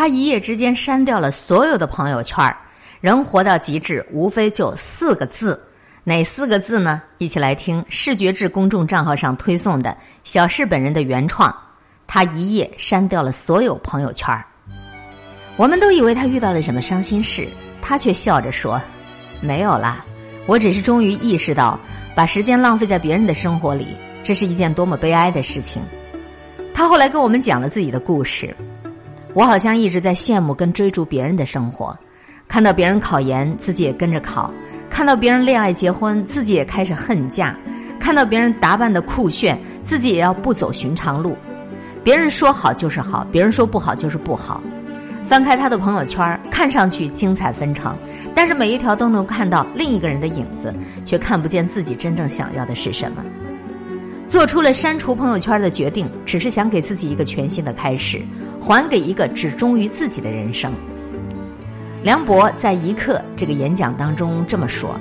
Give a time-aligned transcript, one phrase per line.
[0.00, 2.42] 他一夜之间删掉了所有的朋友圈
[3.02, 5.62] 人活到极致，无非就四个字，
[6.04, 7.02] 哪四个字呢？
[7.18, 9.94] 一起来听视觉志公众账号上推送的
[10.24, 11.54] 小事本人的原创。
[12.06, 14.34] 他一夜删掉了所有朋友圈
[15.58, 17.46] 我们都以为他遇到了什么伤心事，
[17.82, 18.80] 他却笑着说
[19.42, 20.02] ：“没有啦，
[20.46, 21.78] 我只是终于意识到，
[22.14, 23.88] 把时间浪费在别人的生活里，
[24.24, 25.82] 这是一件多么悲哀的事情。”
[26.72, 28.56] 他后来跟我们讲了自己的故事。
[29.32, 31.96] 我好像一直在羡慕跟追逐别人的生活，
[32.48, 34.50] 看到别人考研，自己也跟着考；
[34.90, 37.54] 看到别人恋爱结婚，自己也开始恨嫁；
[38.00, 41.36] 看到别人打扮的酷炫，自己也要不走寻常路。
[42.02, 44.60] 别人说好就是好，别人说不好就是不好。
[45.28, 47.96] 翻开他的朋友圈，看上去精彩纷呈，
[48.34, 50.74] 但是每一条都能看到另一个人的影子，
[51.04, 53.24] 却看不见自己真正想要的是什么。
[54.30, 58.22] 做出了删除朋友圈的决定，只是想给自己一个全新的开始，
[58.60, 60.72] 还给一个只忠于自己的人生。
[62.04, 64.94] 梁博在一刻这个演讲当中这么说：“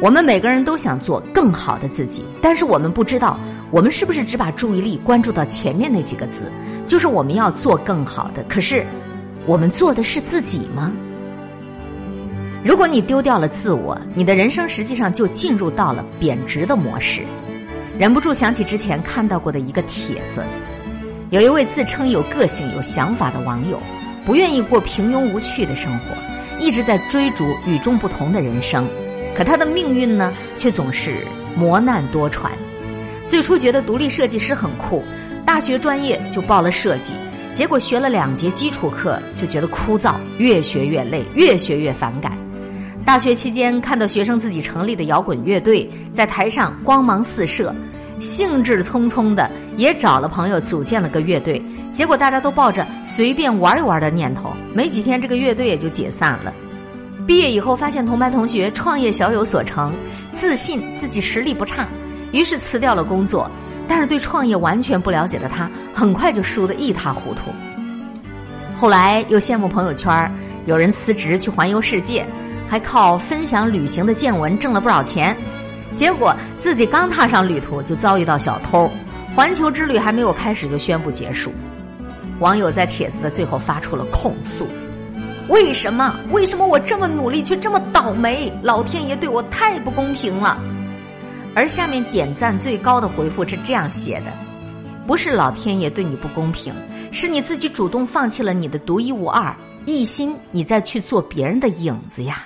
[0.00, 3.36] 我们每个人都想做更好的自己，但是我们不知道，
[3.72, 6.48] 我们是不是只把注意力关注到前面那几个字，
[6.86, 8.44] 就是我们要做更好的。
[8.44, 8.86] 可是，
[9.44, 10.92] 我们做的是自己吗？
[12.64, 17.22] 如果你丢掉了自我，你的人生实际上就进入到了贬值的模式。”
[17.98, 20.40] 忍不住想起之前看到过的一个帖子，
[21.30, 23.82] 有一位自称有个性、有想法的网友，
[24.24, 26.14] 不愿意过平庸无趣的生活，
[26.60, 28.86] 一直在追逐与众不同的人生，
[29.36, 31.16] 可他的命运呢，却总是
[31.56, 32.50] 磨难多舛。
[33.26, 35.02] 最初觉得独立设计师很酷，
[35.44, 37.14] 大学专业就报了设计，
[37.52, 42.37] 结果学了两节基础课就觉得枯燥，越学越累，越学越反感。
[43.08, 47.74] 大学期间看到学生自己成立的摇滚乐队在台上光芒四射。
[48.20, 56.52] 兴致匆匆的也找了朋友组建了个乐队，结果大家都抱着随便玩一玩的念头，没几天这个乐队也就解散了。
[57.26, 59.90] 毕业以后发现同班同学创业小有所成，
[60.36, 61.88] 自信自己实力不差，
[62.32, 63.50] 于是辞掉了工作。
[63.88, 67.50] 但是对创业完全不了解的他，很快就输得一塌糊涂。
[68.76, 70.30] 后来又羡慕朋友圈
[70.66, 72.26] 有人辞职去环游世界，
[72.68, 75.36] 还靠分享旅行的见闻挣了不少钱。
[75.94, 78.90] 结果自己刚踏上旅途，就遭遇到小偷。
[79.34, 81.52] 环球之旅还没有开始，就宣布结束。
[82.40, 84.66] 网友在帖子的最后发出了控诉
[85.48, 86.14] ：“为什么？
[86.30, 88.52] 为什么我这么努力却这么倒霉？
[88.62, 90.58] 老天爷对我太不公平了。”
[91.56, 94.26] 而下面点赞最高的回复是这样写的
[95.06, 96.72] ：“不是老天爷对你不公平，
[97.10, 102.44] 是你自己主动放弃了你的独一无二，一心你再去做别人的影子呀。”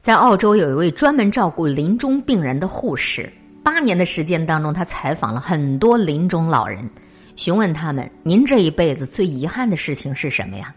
[0.00, 3.30] 在澳洲有一位专门照顾临终病人的护士，
[3.64, 6.88] 八年的时间当中，他采访了很多临终老人，
[7.36, 10.72] 询问他们：“您这一辈子最遗憾的事情是什么呀？”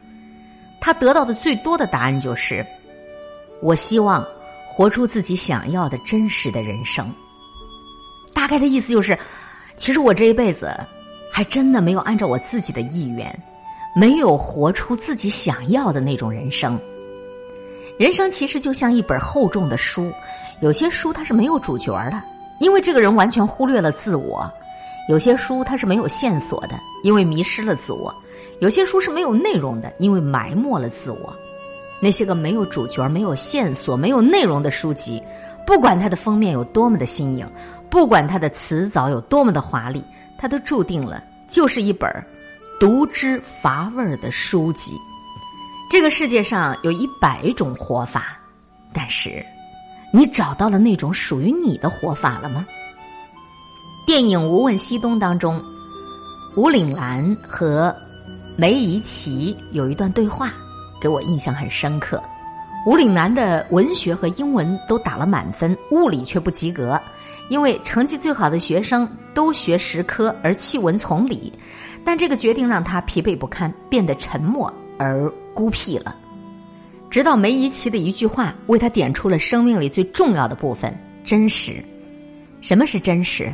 [0.82, 2.66] 他得到的最多的答案就是
[3.62, 4.26] ：“我希望
[4.68, 7.10] 活出自己想要的真实的人生。”
[8.34, 9.18] 大概的意思就是，
[9.78, 10.76] 其实我这一辈子
[11.32, 13.44] 还真的没有按照我自己的意愿，
[13.96, 16.78] 没有活出自己想要的那种人生。
[18.02, 20.12] 人生其实就像一本厚重的书，
[20.60, 22.20] 有些书它是没有主角的，
[22.60, 24.42] 因为这个人完全忽略了自我；
[25.08, 26.70] 有些书它是没有线索的，
[27.04, 28.12] 因为迷失了自我；
[28.60, 31.32] 有些书是没有内容的，因为埋没了自我。
[32.02, 35.22] 那些个没有主角、没有线索、没有内容的书籍，
[35.68, 37.48] 不管它的封面有多么的新颖，
[37.88, 40.04] 不管它的词藻有多么的华丽，
[40.40, 42.12] 它都注定了就是一本
[42.80, 44.94] 读之乏味的书籍。
[45.92, 48.40] 这个世界上有一百种活法，
[48.94, 49.46] 但是，
[50.14, 52.66] 你找到了那种属于你的活法了吗？
[54.08, 55.62] 电影《无问西东》当中，
[56.56, 57.94] 吴岭澜和
[58.58, 60.54] 梅贻琦有一段对话，
[61.02, 62.24] 给我印象很深刻。
[62.86, 66.98] 吴岭澜的文学和英文都打了满分，物理却不及格，
[67.50, 71.52] 因为成绩最好的学生都学实科，而弃文从理。
[72.06, 75.30] 但这个决定让他疲惫不堪，变得沉默而。
[75.54, 76.16] 孤僻了，
[77.10, 80.94] 直到梅贻琦的一句话，为他点出了生命里最重要的部分——
[81.24, 81.84] 真实。
[82.62, 83.52] 什么是真实？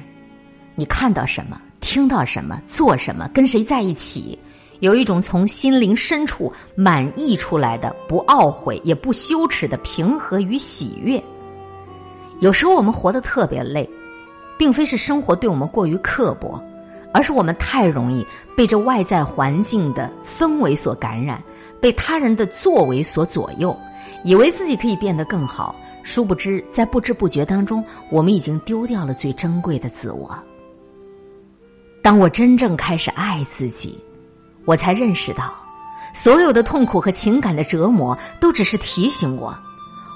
[0.76, 4.38] 你看到什么，听到什么，做什么，跟谁在一起，
[4.80, 11.22] 有一种从心灵深处满溢出来的不懊悔也不羞耻的平和与喜悦。
[12.40, 13.90] 有时候我们活得特别累，
[14.58, 16.62] 并非是生活对我们过于刻薄，
[17.12, 18.24] 而是我们太容易
[18.56, 21.42] 被这外在环境的氛围所感染。
[21.81, 23.77] 被他人的作为所左右，
[24.24, 30.38] 以为自己可以变得更好，殊不知在不知不觉当中，我们已经丢掉了最珍贵的自我。
[32.01, 33.97] 当我真正开始爱自己，
[34.65, 35.53] 我才认识到，
[36.13, 39.53] 所有的痛苦和情感的折磨，都只是提醒我，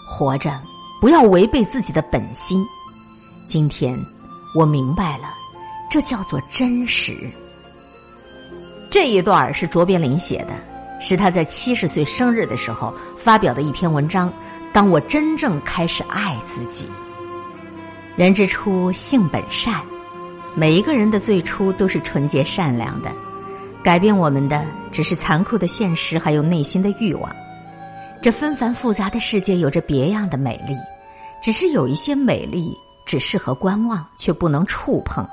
[0.08, 0.58] 活着
[1.02, 2.66] 不要违背自己的本心。
[3.46, 3.98] 今天
[4.56, 5.34] 我明白了，
[5.90, 7.14] 这叫做真实。
[8.90, 10.54] 这一段是卓别林写的，
[11.02, 14.32] 是他在七十岁生日的时候发表的一篇文章。
[14.74, 16.86] 当我真正开始爱自己，
[18.16, 19.82] 人之初性本善，
[20.56, 23.12] 每一个人的最初都是纯洁善良的。
[23.84, 27.30] 改变我们的只是残酷的现实，还有内心的欲望。
[28.22, 30.74] 这纷繁复杂的世界有着别样的美丽，
[31.44, 35.28] 只是有一些美丽只适合观望，却不能触碰。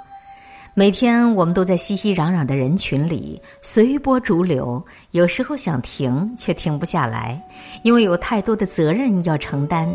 [0.78, 4.80] 每天我们都在熙熙攘攘的人群里随波逐流，
[5.10, 7.42] 有时候想停却停不下来，
[7.82, 9.92] 因为有太多的责任要承担。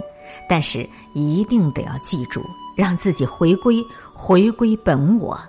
[0.49, 0.85] 但是
[1.15, 2.41] 一定得要记住，
[2.75, 3.81] 让自己回归
[4.13, 5.39] 回归本我。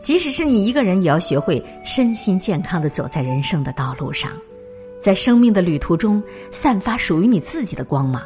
[0.00, 4.32] 即使是你一个人，也要学会身心健康的走在人生的道路上，
[5.00, 6.20] 在生命的旅途中
[6.50, 8.20] 散发属于你自己的光芒。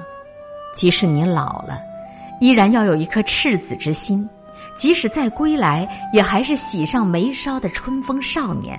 [0.75, 1.78] 即使你老了，
[2.40, 4.26] 依然要有一颗赤子之心。
[4.76, 8.78] 即使再归来，也还是喜上眉梢的春风少年。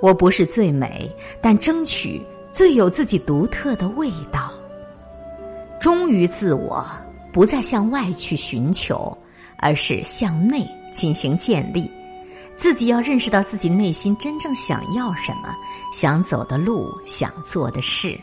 [0.00, 1.10] 我不是最美，
[1.40, 2.20] 但争取
[2.52, 4.52] 最有自己独特的味道。
[5.80, 6.84] 忠于自我，
[7.32, 9.16] 不再向外去寻求，
[9.58, 11.88] 而是向内进行建立。
[12.58, 15.54] 自己要认识到自己内心真正想要什么，
[15.92, 18.18] 想走的路，想做的事。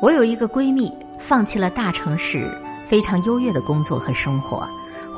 [0.00, 2.48] 我有一个闺蜜，放弃了大城市
[2.88, 4.68] 非常优越的工作和生活。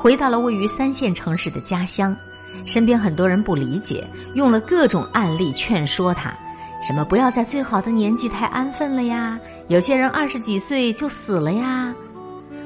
[0.01, 2.17] 回到了位于三线城市的家乡，
[2.65, 4.03] 身边很多人不理解，
[4.33, 6.35] 用了各种案例劝说他，
[6.83, 9.39] 什么不要在最好的年纪太安分了呀，
[9.69, 11.95] 有些人二十几岁就死了呀。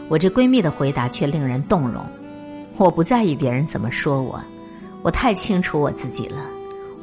[0.09, 2.07] 我这闺蜜的回答却令人动容。
[2.77, 4.41] 我不在意别人怎么说我，
[5.03, 6.37] 我太清楚我自己了。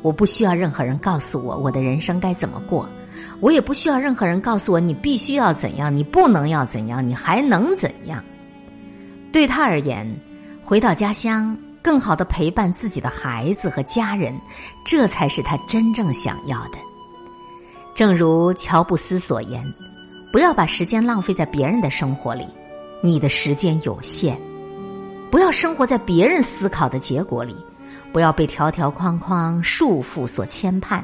[0.02, 2.88] 我不需要任何人告诉我我的人生该怎么过，
[3.42, 8.24] 我也不需要任何人告诉我你必须要怎样，你不能要怎样，你还能怎样。
[9.32, 10.06] 对他而言，
[10.62, 14.38] 回到家乡，更好的陪伴自己的孩子和家人，
[14.86, 16.78] 这才是他真正想要的。
[17.96, 19.64] 正如乔布斯所言
[20.34, 22.46] ：“不要把时间浪费在别人的生活里，
[23.02, 24.36] 你的时间有限；
[25.32, 27.56] 不要生活在别人思考的结果里，
[28.12, 31.02] 不要被条条框框束缚所牵绊，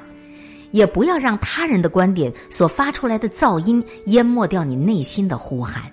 [0.72, 5.84] 也不要让他人的观点所发出来的噪音淹没掉你内心的呼喊。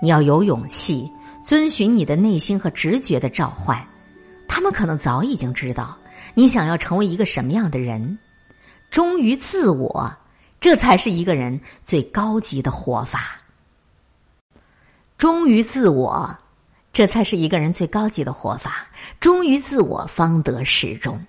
[0.00, 1.06] 你要有勇气。”
[1.42, 3.82] 遵循你的内心和直觉的召唤，
[4.46, 5.96] 他们可能早已经知道
[6.34, 8.18] 你想要成为一个什么样的人。
[8.90, 10.12] 忠于自我，
[10.60, 13.40] 这才是一个人最高级的活法。
[15.16, 16.36] 忠于自我，
[16.92, 18.86] 这才是一个人最高级的活法。
[19.20, 21.20] 忠于自我，方得始终。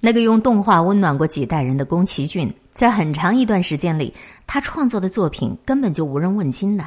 [0.00, 4.14] 那个用动画温暖过几代人的宫崎骏，在很长一段时间里，
[4.46, 6.84] 他创作的作品根本就无人问津的。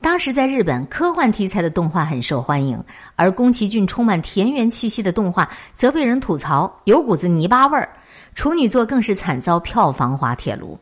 [0.00, 2.82] 当时在日本，科幻题材的动画很受欢迎，
[3.16, 7.88] 而宫崎骏充满田园气息的动画则被人吐槽有股子泥巴味儿。
[8.34, 10.78] 处女座更是惨遭票房滑铁卢。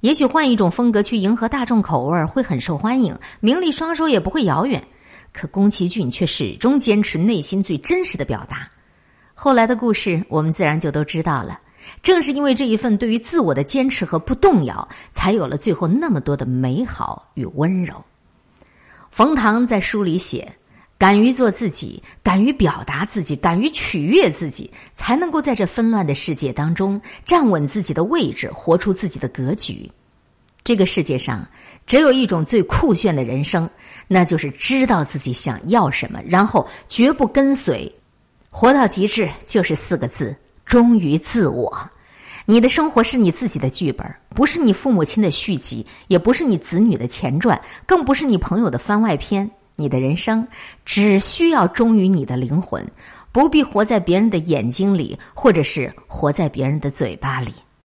[0.00, 4.82] 也许换一种风格去迎合大众口味会很受欢迎，名利双收也不会遥远。
[5.32, 8.68] 可宫崎骏却始终坚持内心最真实的表达。
[9.32, 11.60] 后来的故事我们自然就都知道了。
[12.02, 18.04] 正是因为这一份对于自我的坚持和不动摇，才有了最后那么多的美好与温柔。
[19.16, 20.46] 冯唐在书里写
[20.98, 29.90] ：“敢于做自己，敢于表达自己，敢于取悦自己，才能够在这纷乱的世界当中站稳自己的位置，活出自己的格局。
[30.62, 31.48] 这个世界上
[31.86, 33.66] 只有一种最酷炫的人生，
[34.06, 37.90] 那就是知道自己想要什么，然后绝不跟随，
[38.50, 41.74] 活到极致，就是四个字：忠于自我。”
[42.48, 49.50] 你的生活是你自己的剧本，不是你父母亲的续集，也不是你子女的前传，更不是你朋友的番外篇。
[49.74, 50.46] 你的人生
[50.84, 52.86] 只需要忠于你的灵魂，
[53.32, 57.52] 不必活在别人的眼睛里，或者是活在别人的嘴巴里。